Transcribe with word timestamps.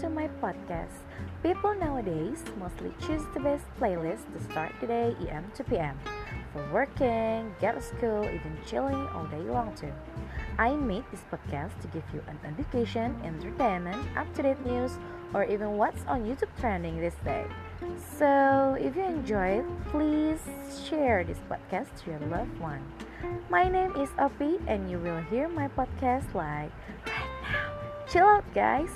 To 0.00 0.08
my 0.08 0.28
podcast. 0.40 1.04
People 1.42 1.74
nowadays 1.74 2.42
mostly 2.58 2.90
choose 3.04 3.20
the 3.34 3.40
best 3.40 3.64
playlist 3.78 4.24
to 4.32 4.40
start 4.50 4.72
the 4.80 4.86
day 4.86 5.14
EM 5.28 5.52
to 5.56 5.64
PM. 5.64 5.98
For 6.54 6.64
working, 6.72 7.54
get 7.60 7.74
to 7.74 7.82
school, 7.82 8.24
even 8.24 8.56
chilling 8.64 8.96
all 9.12 9.26
day 9.26 9.44
long 9.44 9.74
too. 9.74 9.92
I 10.58 10.72
made 10.72 11.04
this 11.10 11.20
podcast 11.30 11.78
to 11.82 11.88
give 11.88 12.04
you 12.14 12.22
an 12.28 12.38
education, 12.48 13.12
entertainment, 13.22 14.00
up-to-date 14.16 14.64
news, 14.64 14.96
or 15.34 15.44
even 15.44 15.76
what's 15.76 16.00
on 16.08 16.24
YouTube 16.24 16.48
trending 16.58 16.98
this 16.98 17.16
day. 17.22 17.44
So, 18.16 18.78
if 18.80 18.96
you 18.96 19.04
enjoy 19.04 19.60
it, 19.60 19.66
please 19.92 20.40
share 20.88 21.24
this 21.24 21.40
podcast 21.44 21.92
to 22.04 22.12
your 22.12 22.20
loved 22.32 22.58
one. 22.58 22.80
My 23.50 23.68
name 23.68 23.94
is 23.96 24.08
Opie 24.18 24.60
and 24.66 24.90
you 24.90 24.96
will 24.96 25.20
hear 25.28 25.46
my 25.48 25.68
podcast 25.68 26.32
like 26.32 26.72
right 27.04 27.36
now. 27.52 27.68
Chill 28.08 28.24
out, 28.24 28.48
guys. 28.54 28.88